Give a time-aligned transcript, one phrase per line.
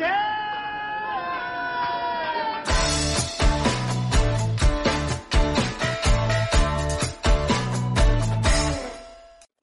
[0.00, 0.10] 钱。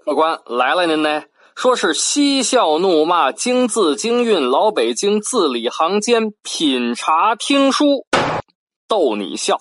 [0.06, 1.24] 客官来了，您呢？
[1.56, 8.06] 说是嬉笑怒骂，京字京韵，老北京字里行间，品茶听书，
[8.88, 9.58] 逗你笑。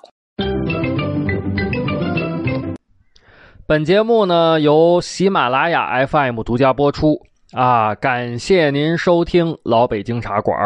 [3.67, 7.23] 本节目呢由喜马拉雅 FM 独家播出
[7.53, 7.95] 啊！
[7.95, 10.57] 感谢您收听老北京茶馆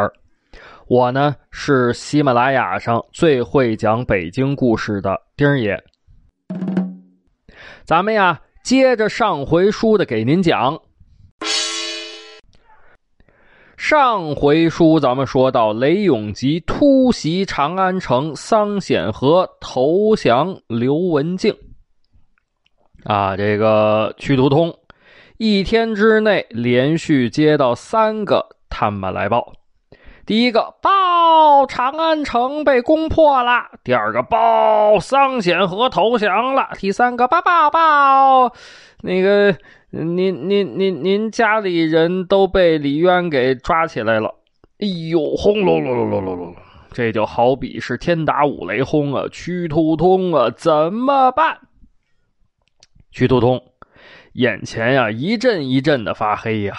[0.86, 5.78] 我呢是喜马拉雅上最会讲北京故事的丁爷。
[7.84, 10.80] 咱们呀，接着上回书的给您讲。
[13.76, 21.54] 上回书咱们说到雷永吉突袭长安城，桑显和投降刘文静。
[23.04, 24.74] 啊，这个屈突通
[25.42, 29.54] 一天之内连续接到三个探马来报：
[30.26, 38.52] 第一个报长安城被攻破了；第二个报桑显和投降了；第三个报报报
[39.00, 39.56] 那个
[39.88, 40.14] 您
[40.46, 44.34] 您您您家里人都被李渊给抓起来了。
[44.78, 46.54] 哎呦，轰隆隆隆隆隆隆！
[46.92, 49.24] 这就好比是天打五雷轰啊！
[49.32, 51.60] 屈突通啊，怎么办？
[53.10, 53.62] 屈突通
[54.34, 56.74] 眼前呀一阵一阵的发黑呀，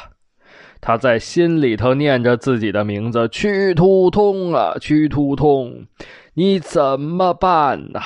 [0.80, 5.86] 他在心里头念着自己的名字：屈突通啊，屈突通，
[6.34, 8.00] 你怎么办呢？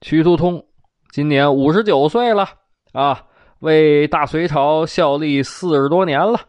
[0.00, 0.64] 屈突通
[1.10, 2.48] 今年五十九岁了
[2.92, 3.24] 啊，
[3.60, 6.40] 为大隋朝效力四十多年了，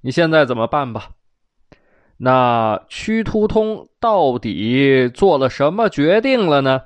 [0.00, 1.10] 你现在怎么办吧？
[2.16, 6.80] 那屈突通到底做了什么决定了呢？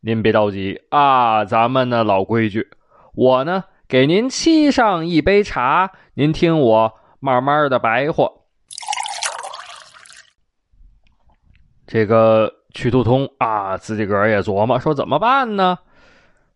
[0.00, 2.68] 您别着急啊，咱们呢老规矩，
[3.14, 8.30] 我呢给您沏上一杯茶，您听我慢慢的白话。
[11.88, 15.76] 这个屈突通啊，自己个儿也琢磨说怎么办呢？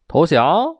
[0.06, 0.76] 投降？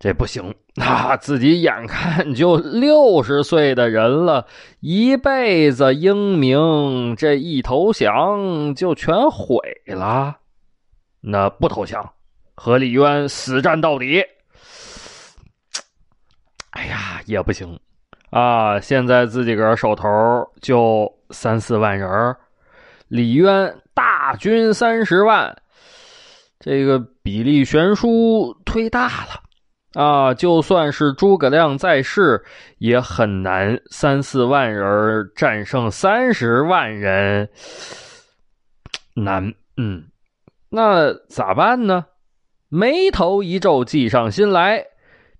[0.00, 1.16] 这不行啊！
[1.16, 4.48] 自己眼看就六十岁的人了，
[4.80, 9.56] 一辈子英名，这一投降就全毁
[9.86, 10.36] 了。
[11.20, 12.12] 那不投降，
[12.56, 14.20] 和李渊死战到底。
[16.74, 17.78] 哎呀，也不行
[18.30, 18.80] 啊！
[18.80, 20.08] 现在自己个手头
[20.60, 22.08] 就三四万人
[23.06, 25.56] 李渊大军三十万，
[26.58, 30.34] 这个比例悬殊忒大了啊！
[30.34, 32.44] 就算是诸葛亮在世，
[32.78, 37.48] 也很难三四万人战胜三十万人，
[39.14, 40.04] 难，嗯。
[40.70, 42.04] 那咋办呢？
[42.68, 44.84] 眉头一皱，计上心来。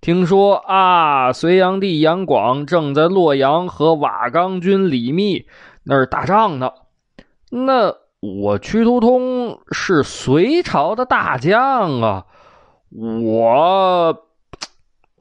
[0.04, 5.46] 听说啊，隋炀帝杨广正在洛阳和瓦岗军李密
[5.82, 6.72] 那儿打仗呢。
[7.50, 12.26] 那我屈突通是隋朝的大将啊，
[12.90, 14.26] 我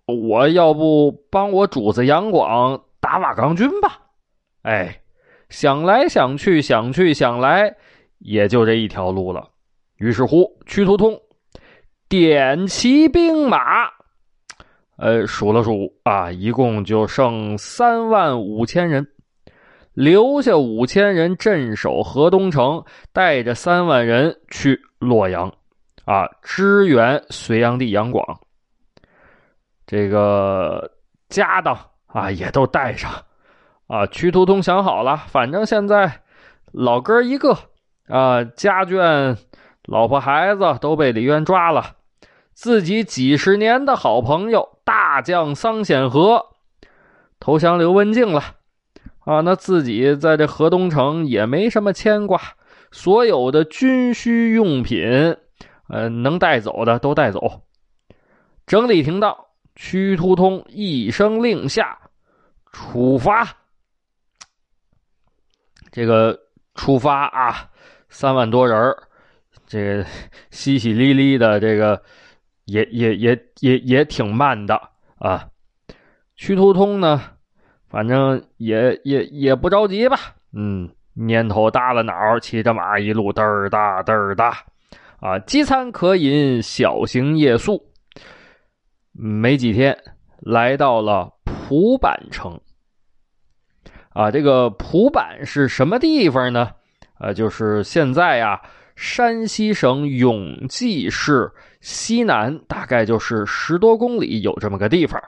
[0.05, 4.01] 我要不帮我主子杨广打瓦岗军吧？
[4.63, 4.99] 哎，
[5.47, 7.77] 想来想去，想去想来，
[8.19, 9.47] 也就这一条路了。
[9.95, 11.21] 于是乎，屈突通
[12.09, 13.92] 点齐兵马，
[14.97, 19.07] 呃，数了数啊，一共就剩三万五千人，
[19.93, 25.51] 留下五千人镇守河东城，带着三万人去洛阳，
[26.05, 28.23] 啊，支援隋炀帝杨广。
[29.85, 30.91] 这个
[31.29, 31.77] 家当
[32.07, 33.11] 啊，也都带上，
[33.87, 36.21] 啊，屈突通想好了，反正现在
[36.71, 37.57] 老哥一个
[38.07, 39.37] 啊，家眷。
[39.85, 41.97] 老婆孩子都被李渊抓了，
[42.53, 46.45] 自己几十年的好朋友大将桑显和
[47.39, 48.41] 投降刘文静了
[49.25, 49.41] 啊！
[49.41, 52.39] 那自己在这河东城也没什么牵挂，
[52.91, 55.37] 所有的军需用品，
[55.89, 57.63] 呃，能带走的都带走。
[58.65, 59.35] 整理停当，
[59.75, 61.99] 屈突通一声令下，
[62.71, 63.47] 出发。
[65.91, 66.39] 这个
[66.75, 67.69] 出发啊，
[68.09, 68.95] 三万多人。
[69.65, 70.03] 这个
[70.51, 72.01] 淅淅沥沥的，这个
[72.65, 74.79] 也也也也也挺慢的
[75.17, 75.47] 啊。
[76.35, 77.21] 屈突通呢，
[77.89, 80.17] 反正也也也不着急吧。
[80.53, 84.57] 嗯，蔫头耷了脑，骑着马一路嘚儿哒嘚儿哒
[85.19, 85.37] 啊。
[85.39, 87.81] 饥餐可饮，小行夜宿。
[89.11, 89.97] 没几天，
[90.39, 92.59] 来到了蒲坂城。
[94.09, 96.71] 啊，这个蒲坂是什么地方呢？
[97.19, 98.61] 啊，就是现在呀。
[98.95, 101.51] 山西省永济市
[101.83, 105.21] 西南，大概就是十多公里，有这么个地方。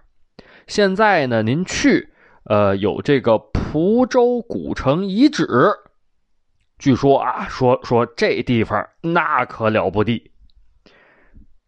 [0.68, 2.08] 现在呢，您去，
[2.46, 5.46] 呃，有这个蒲州古城遗址。
[6.80, 10.32] 据说啊，说说这地方那可了不地。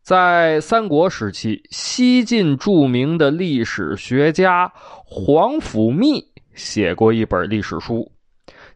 [0.02, 4.72] 在三国时期，西晋著名的历史学家
[5.04, 6.24] 皇甫谧
[6.56, 8.10] 写过一本历史书，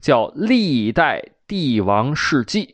[0.02, 2.66] 叫《历代帝王事迹》，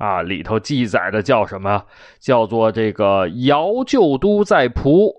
[0.00, 1.84] 啊，里头记载的叫什么？
[2.18, 5.14] 叫做这个尧旧都在蒲，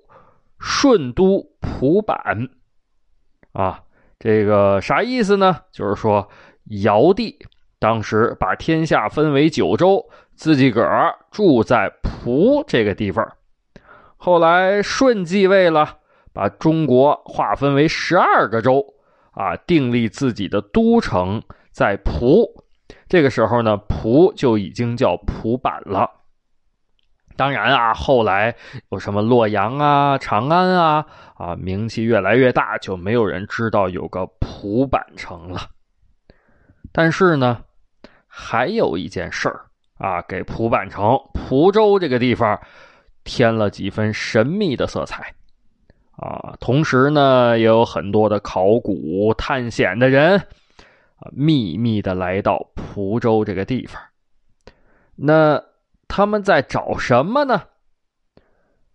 [0.59, 2.49] 舜都蒲坂。
[3.53, 3.83] 啊，
[4.17, 5.59] 这个啥意思呢？
[5.71, 6.27] 就是说
[6.83, 7.37] 尧帝
[7.77, 10.09] 当时把天下分为九州。
[10.33, 13.33] 自己个儿住在蒲这个地方，
[14.17, 15.99] 后来舜继位了，
[16.33, 18.83] 把中国划分为十二个州，
[19.33, 22.63] 啊，订立自己的都城在蒲。
[23.11, 26.09] 这个时候呢，蒲就已经叫蒲坂了。
[27.35, 28.55] 当然啊，后来
[28.89, 31.05] 有什么洛阳啊、长安啊，
[31.35, 35.59] 啊，名气越来越大，就没有人知道有个蒲坂城了。
[36.93, 37.61] 但是呢，
[38.27, 39.65] 还有一件事儿。
[39.97, 42.57] 啊，给蒲坂城、蒲州这个地方
[43.25, 45.35] 添了几分神秘的色彩
[46.15, 46.55] 啊！
[46.61, 50.41] 同时呢，也有很多的考古探险的人，
[51.31, 54.01] 秘密的来到蒲州这个地方。
[55.15, 55.63] 那
[56.07, 57.63] 他们在找什么呢？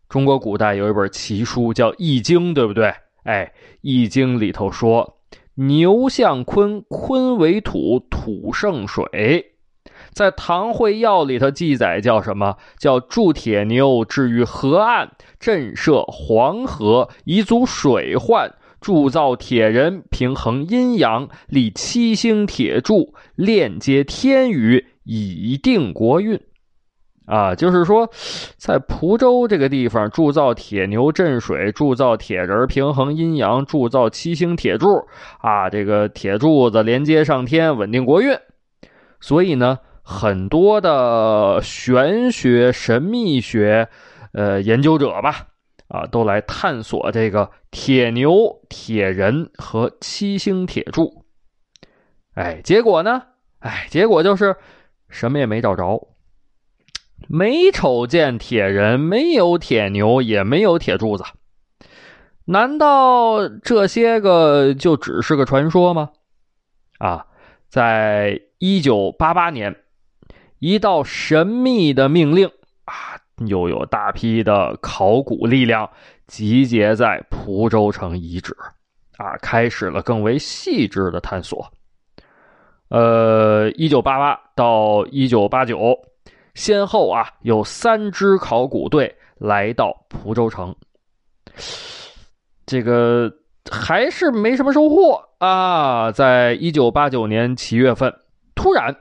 [0.09, 2.95] 中国古代有一本奇书叫《易经》，对不对？
[3.25, 5.19] 哎，《易经》里头说
[5.55, 9.53] ：“牛象坤，坤为土，土生水。”
[10.13, 12.57] 在《唐会要》里头记载，叫什么？
[12.79, 18.49] 叫铸铁牛置于河岸，震慑黄河，以阻水患；
[18.87, 26.41] 铸造铁人，平衡阴阳，立七星铁柱，链接天宇，以定国运。
[27.25, 28.09] 啊，就是说，
[28.57, 34.87] 在蒲州这个地方铸造铁牛镇水，铸造铁人平衡阴阳，铸造七星铁柱。
[35.41, 38.33] 啊，这个铁柱子连接上天，稳定国运。
[39.21, 39.77] 所以呢。
[40.09, 43.89] 很多的玄学、神秘学，
[44.35, 45.49] 呃，研究者吧，
[45.89, 51.25] 啊，都来探索这个铁牛、铁人和七星铁柱。
[52.35, 53.23] 哎，结果呢？
[53.61, 54.57] 哎，结果就是
[55.09, 56.09] 什么也没找着，
[57.29, 61.25] 没瞅见铁人，没有铁牛，也没有铁柱子。
[62.45, 66.11] 难道这些个就只是个传说吗？
[66.99, 67.27] 啊，
[67.69, 69.77] 在一九八八年。
[70.59, 72.51] 一道神秘的命令，
[73.45, 75.87] 又有大批的考古力量
[76.27, 78.57] 集结在蒲州城遗址，
[79.19, 81.71] 啊，开始了更为细致的探索。
[82.89, 85.95] 呃，一九八八到一九八九，
[86.55, 90.75] 先后啊有三支考古队来到蒲州城，
[92.65, 93.31] 这个
[93.71, 96.11] 还是没什么收获啊。
[96.11, 98.11] 在一九八九年七月份，
[98.55, 98.97] 突然。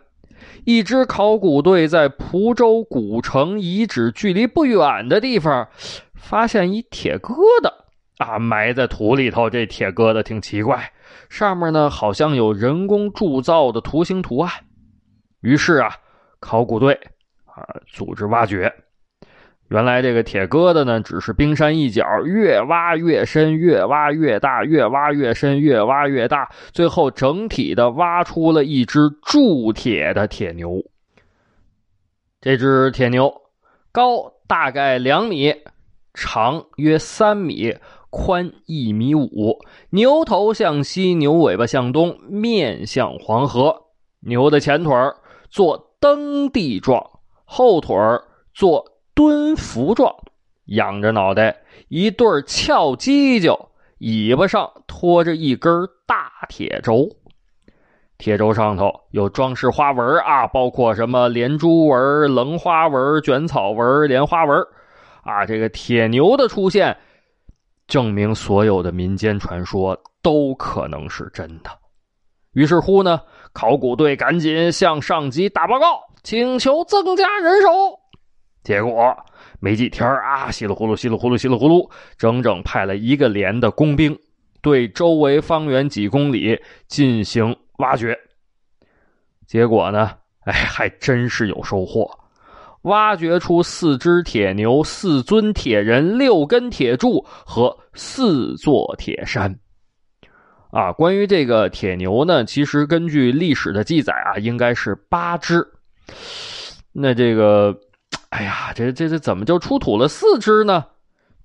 [0.65, 5.69] 一支考古队在蒲州古城遗址距离不远的地方，
[6.15, 7.71] 发现一铁疙瘩
[8.17, 9.47] 啊，埋在土里头。
[9.47, 10.91] 这铁疙瘩挺奇怪，
[11.29, 14.51] 上面呢好像有人工铸造的图形图案。
[15.41, 15.95] 于是啊，
[16.39, 16.99] 考古队
[17.45, 18.73] 啊组织挖掘。
[19.69, 30.83] 原来这个铁疙瘩呢，只是冰山一角，越挖越深，越挖越大，越挖越深，越挖越大，最后整体的挖出了一只铸铁的铁牛。
[32.39, 33.33] 这只铁牛
[33.91, 35.51] 高大概两米，
[36.13, 37.75] 长约三米，
[38.11, 39.57] 宽一米五。
[39.89, 43.85] 牛头向西，牛尾巴向东，面向黄河。
[44.19, 44.93] 牛的前腿
[45.49, 47.03] 做蹬地状，
[47.45, 47.95] 后腿
[48.53, 48.91] 做。
[49.15, 50.13] 蹲伏状，
[50.65, 51.55] 仰着脑袋，
[51.87, 53.69] 一对翘犄角，
[53.99, 55.71] 尾巴上拖着一根
[56.05, 57.09] 大铁轴，
[58.17, 64.61] 铁轴上头有装饰花纹啊，包括什么连珠纹、棱花纹、卷草纹、莲花纹
[65.23, 65.45] 啊。
[65.45, 66.97] 这个铁牛的出现，
[67.87, 71.69] 证明所有的民间传说都可能是真的。
[72.51, 73.21] 于是乎呢，
[73.53, 77.69] 考古队赶紧向上级打报告，请求增加人手。
[78.65, 79.15] 结果
[79.59, 84.17] 没几天啊，稀里呼噜，稀里呼噜，稀里呼噜，整整派了一个连的工兵，
[84.59, 88.17] 对周围方圆几公里进行挖掘。
[89.45, 90.13] 结果呢，
[90.45, 92.09] 哎，还真是有收获，
[92.81, 99.55] 挖掘出四只铁牛、四尊铁人、六根铁柱和四座铁山。
[100.71, 105.63] 啊，关于这个铁牛呢，其实根据历史的记载啊，应该是八只。
[106.91, 107.79] 那这个。
[108.35, 110.85] 哎呀，这这这怎么就出土了四只呢？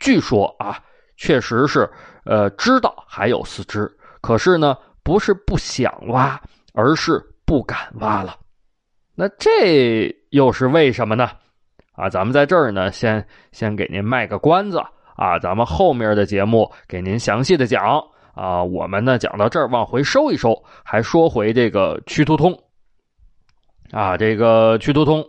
[0.00, 0.76] 据说啊，
[1.16, 1.88] 确实是，
[2.24, 3.88] 呃，知道还有四只，
[4.20, 6.40] 可是呢，不是不想挖，
[6.74, 8.36] 而是不敢挖了。
[9.14, 11.30] 那这又是为什么呢？
[11.92, 14.82] 啊，咱们在这儿呢，先先给您卖个关子
[15.14, 18.02] 啊，咱们后面的节目给您详细的讲
[18.34, 18.64] 啊。
[18.64, 22.58] 我们呢讲到这儿，往回收一收，还说回这个屈突通
[23.92, 25.24] 啊，这个屈突通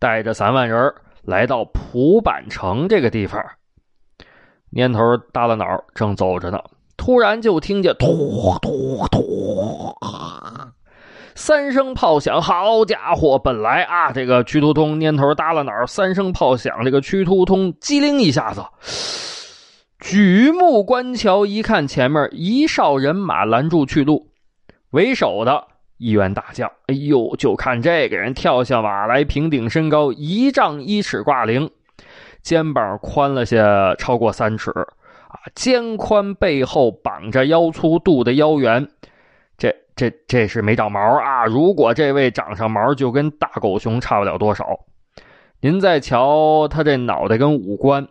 [0.00, 0.92] 带着三万人
[1.22, 3.44] 来到蒲坂城这个地方，
[4.70, 4.98] 年头
[5.30, 6.58] 耷拉脑，正走着呢，
[6.96, 9.94] 突然就听见突突突。
[11.34, 13.38] 三声炮响，好家伙！
[13.38, 18.62] 本来啊，这个屈突通蔫头耷拉脑，三声炮响，这个屈突通机灵一下子，
[20.00, 24.28] 举目观瞧，一看前面一哨人马拦住去路，
[24.90, 25.66] 为首的
[26.00, 31.70] 一员大将，哎呦，就看这个人跳下马来，平顶身高一丈一尺挂零，
[32.40, 33.62] 肩膀宽了些，
[33.98, 38.88] 超过三尺啊，肩宽背后，绑着腰粗，肚的腰圆。
[39.58, 41.44] 这这这是没长毛啊！
[41.44, 44.66] 如果这位长上毛，就跟大狗熊差不了多少。
[45.60, 48.08] 您再瞧他这脑袋跟五官，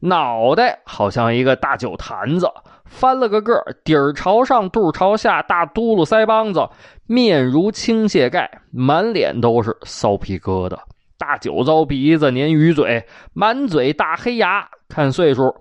[0.00, 2.46] 脑袋好像一个大酒坛子，
[2.92, 6.68] 翻了个个，底儿朝上，肚朝下，大嘟噜腮帮子，
[7.06, 10.78] 面如青蟹盖，满脸都是臊皮疙瘩，
[11.18, 15.52] 大酒糟鼻子，鲶鱼嘴，满嘴大黑牙，看岁数，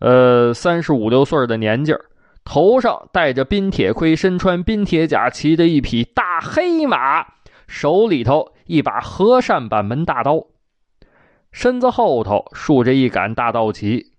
[0.00, 1.94] 呃，三十五六岁的年纪。
[2.42, 7.24] 头上戴着冰铁盔，身穿冰铁甲，骑着一匹大黑马，
[7.68, 10.42] 手里头一把和善板门大刀，
[11.52, 14.15] 身子后头竖着一杆大道旗。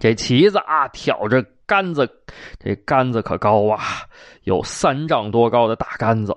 [0.00, 2.08] 这旗子啊，挑着杆子，
[2.58, 3.78] 这杆子可高啊，
[4.44, 6.34] 有三丈多高的大杆子，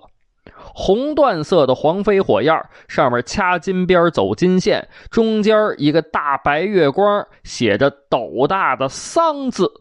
[0.73, 2.53] 红缎色的黄飞火焰，
[2.87, 9.71] 上面掐金边走金线，中间一个大白月光，写着斗大的丧字。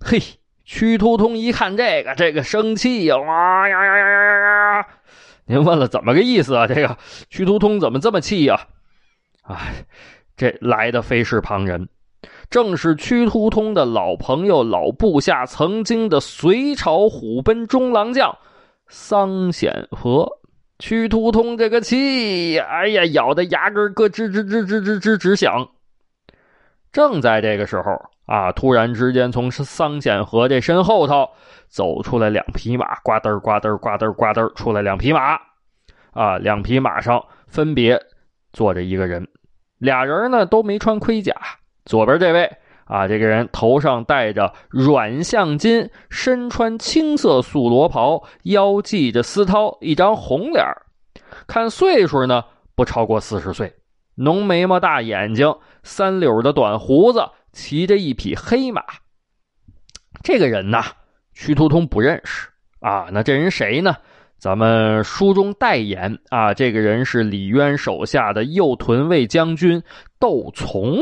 [0.00, 0.18] 嘿，
[0.64, 3.16] 屈突通一看这个，这个生气呀！
[3.16, 4.86] 哇呀呀呀呀呀呀！
[5.46, 6.66] 您问了怎么个意思啊？
[6.66, 6.96] 这个
[7.28, 8.68] 屈突通怎么这么气呀？
[9.42, 9.84] 哎，
[10.36, 11.88] 这来的非是旁人，
[12.50, 18.36] 正是屈突通的老朋友、老部下，曾经的隋朝虎贲中郎将
[18.88, 20.28] 桑显和。
[20.78, 25.68] 屈突通这个气呀，哎呀，咬的牙根咯吱吱吱吱吱吱直响。
[26.92, 27.92] 正在这个时候。
[28.28, 28.52] 啊！
[28.52, 31.26] 突然之间，从桑显和这身后头
[31.66, 35.38] 走出来两匹马，呱噔呱噔呱噔呱噔出来两匹马。
[36.12, 37.98] 啊，两匹马上分别
[38.52, 39.26] 坐着一个人，
[39.78, 41.34] 俩人呢都没穿盔甲。
[41.88, 42.48] 左边这位
[42.84, 50.64] 啊，这个人头上戴着软橡筋，身穿青色素罗袍，腰系着丝绦，一张红脸
[51.46, 52.44] 看岁数呢
[52.76, 53.74] 不超过四十岁，
[54.14, 55.52] 浓眉毛、大眼睛，
[55.82, 57.28] 三绺的短胡子。
[57.50, 58.84] 骑着一匹黑马，
[60.22, 60.84] 这个人呐，
[61.32, 62.46] 屈突通不认识
[62.78, 63.08] 啊。
[63.10, 63.96] 那这人谁呢？
[64.38, 69.82] 咱们书中代言啊，这个人是李渊手下的右屯卫将军
[70.20, 70.98] 窦从。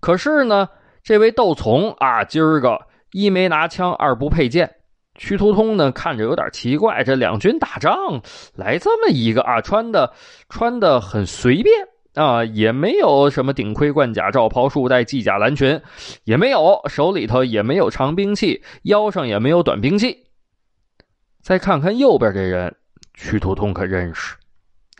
[0.00, 0.68] 可是呢，
[1.02, 2.78] 这位窦从啊，今儿个
[3.12, 4.76] 一没拿枪，二不配剑。
[5.14, 8.22] 屈突通呢，看着有点奇怪，这两军打仗
[8.54, 10.12] 来这么一个啊，穿的
[10.48, 11.74] 穿的很随便。
[12.14, 15.80] 啊，也没有什么顶盔贯甲、罩袍束带、系甲蓝裙，
[16.24, 20.26] 也没有，手里头也没有长兵器，腰上也没有短兵器。
[21.40, 22.74] 再看看右边这人，
[23.14, 24.34] 屈突通可认识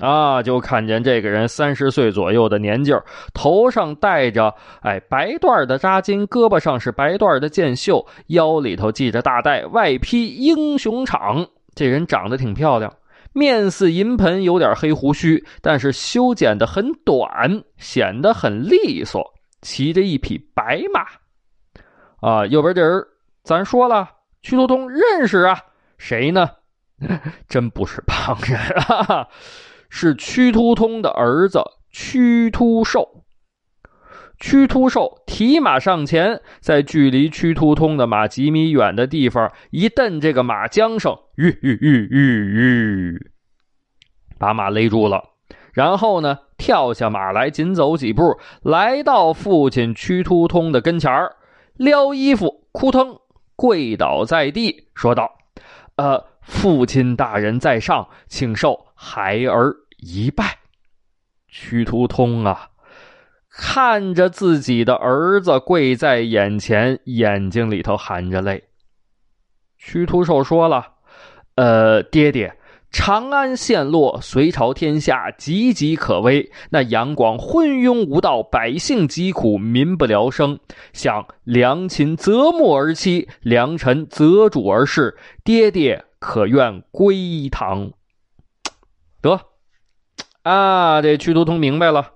[0.01, 2.93] 啊，就看见这个人三十岁左右的年纪
[3.35, 11.47] 头上戴着哎白缎的扎巾，胳膊上是白缎的箭袖，腰里头系着大带，外披英雄氅。
[11.75, 12.93] 这人长得挺漂亮。
[13.33, 19.23] 面似银盆，有点黑胡须，但是修剪的很短，显得很利索。
[19.63, 21.05] 骑着一匹白马，
[22.27, 23.05] 啊，右边这人，
[23.45, 24.09] 咱说了，
[24.41, 25.61] 屈突通认识啊，
[25.99, 26.49] 谁呢？
[27.47, 29.29] 真不是旁人啊，
[29.91, 33.25] 是屈突通的儿子屈突寿。
[34.39, 43.31] 屈突寿提马上前，在距离屈突通的马几米远的地方一蹬这个马缰绳，吁吁吁吁吁，
[44.39, 45.23] 把马勒住了。
[45.75, 51.13] 然后呢，跳下马来，紧走几步，来到父亲屈突通的跟前
[51.75, 53.19] 撩衣服，扑腾
[53.55, 55.31] 跪倒在地，说道
[56.01, 60.57] ：“呃，父亲大人在上，请受孩儿一拜。”
[61.47, 62.71] 屈突通啊！
[63.51, 68.69] 看着自己的儿子跪在眼前，眼睛里头含着泪。
[69.77, 70.95] 屈突寿说了
[71.57, 72.57] ：“呃，爹爹，
[72.93, 76.51] 长安陷落，隋朝天下岌岌可危。
[76.71, 80.59] 那杨广昏庸无道，百姓疾苦，民不聊生。
[80.93, 85.17] 想良禽择木而栖，良臣择主而事。
[85.45, 87.93] 爹爹可愿归唐？
[89.23, 89.41] 得
[90.43, 92.13] 啊，这屈突通明白了，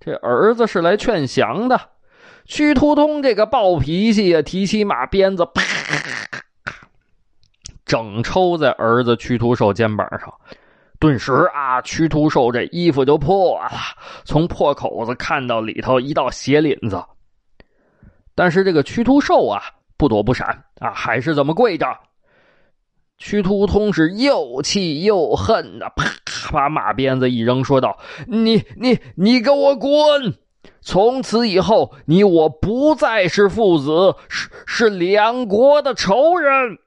[0.00, 1.80] 这儿子是来劝降的。
[2.44, 5.62] 屈突通这个暴脾气呀，提起马鞭子，啪，
[7.86, 10.30] 整抽在儿子屈突寿肩膀上。
[10.98, 13.70] 顿时啊，屈突寿这衣服就破了，
[14.24, 17.02] 从破口子看到里头一道血领子。
[18.34, 19.62] 但是这个屈突寿啊，
[19.96, 21.86] 不躲不闪啊，还是这么跪着。
[23.18, 26.04] 屈突通是又气又恨的，啪，
[26.50, 29.90] 把马鞭子一扔，说道：“你你你给我滚！
[30.80, 36.78] 从此以后，你我不再是父子，是是两国的仇人。”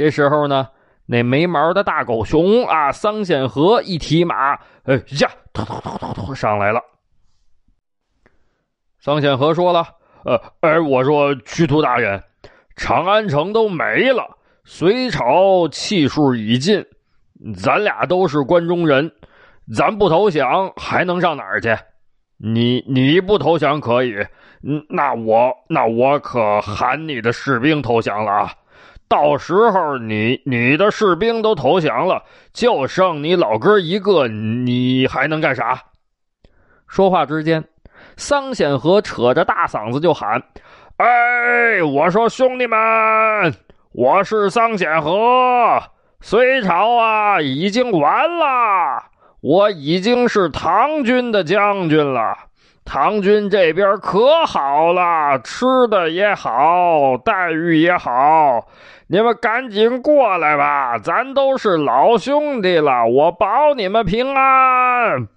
[0.00, 0.66] 这时候呢，
[1.04, 4.54] 那没毛的大狗熊啊，桑显和一提马，
[4.84, 6.80] 哎呀，突突突突突上来了。
[8.98, 9.86] 桑显和说了
[10.24, 12.24] ：“呃，哎，我说屈突大人，
[12.76, 16.82] 长安城都没了。”隋朝气数已尽，
[17.54, 19.12] 咱俩都是关中人，
[19.76, 21.76] 咱不投降还能上哪儿去？
[22.38, 24.16] 你你不投降可以，
[24.88, 28.54] 那我那我可喊你的士兵投降了啊！
[29.10, 35.82] 到时候你你的士兵都投降了，就剩你老哥一个，你还能干啥？
[36.86, 37.64] 说话之间，
[38.16, 40.40] 桑显和扯着大嗓子就喊
[40.98, 42.78] ：“哎，我说兄弟们！”
[43.92, 45.82] 我是桑显和，
[46.20, 49.02] 隋朝啊已经完了，
[49.40, 52.49] 我已经是唐军的将军了。
[52.92, 58.66] 唐军这边可好了，吃的也好，待遇也好，
[59.06, 65.28] 你们赶紧过来吧，咱都是老兄弟了，我保你们平安。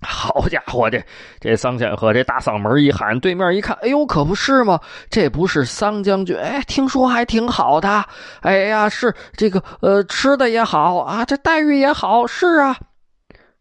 [0.00, 1.04] 好家伙，这
[1.38, 4.80] 这桑显和这大嗓门一喊，对面一看，哎呦，可不是吗？
[5.10, 6.34] 这不是桑将军？
[6.34, 8.02] 哎，听说还挺好的。
[8.40, 12.26] 哎呀，是这个呃，吃的也好啊，这待遇也好。
[12.26, 12.74] 是啊，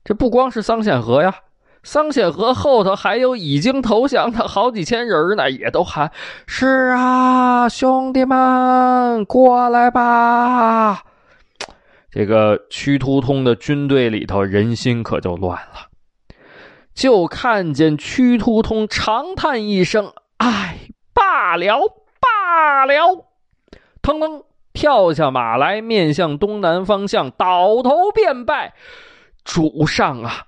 [0.06, 1.36] 这不光是桑显和呀，
[1.84, 6.12] 桑显和后头还有已经投降的好几千人呢，也都喊
[6.46, 11.04] 是啊，兄弟们过来吧。
[12.12, 15.88] 这个屈突通的军队里头，人心可就乱了。
[16.94, 21.80] 就看见屈突通长叹一声：“唉，罢了，
[22.20, 23.26] 罢了！”
[24.04, 28.74] 腾腾跳下马来，面向东南方向，倒头便拜
[29.46, 30.48] ：“主上啊，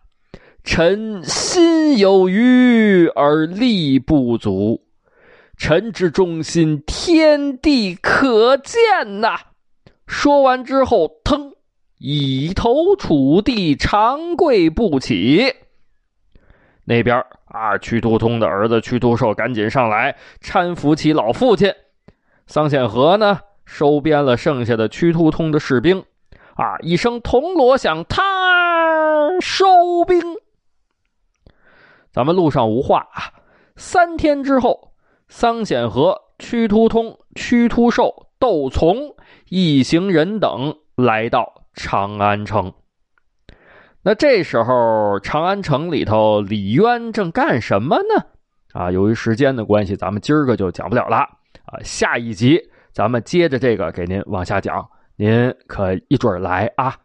[0.63, 4.82] 臣心有余而力不足，
[5.58, 9.38] 臣之忠心，天地可见呐！”
[10.08, 11.54] 说完之后，腾，
[11.99, 15.54] 以头触地，长跪不起。
[16.86, 21.73] 那边啊，屈突通的儿子屈突寿赶紧上来搀扶起老父亲。
[22.47, 26.04] 桑显和呢，收编了剩下的屈突通的士兵。
[26.56, 28.21] 啊，一声铜锣响，他
[29.41, 30.19] 收兵。
[32.13, 33.34] 咱们路上无话啊。
[33.76, 34.93] 三天之后，
[35.28, 39.15] 桑显和、屈突通、屈突寿、窦从
[39.49, 42.71] 一行人等来到长安城。
[44.04, 48.26] 那这时候，长安城里头，李渊正干什么呢？
[48.73, 51.80] 啊，由于时间的关系，咱们今儿个就讲不了了啊。
[51.84, 52.60] 下一集
[52.91, 56.95] 咱们接着这个给您往下讲，您可一准儿来啊。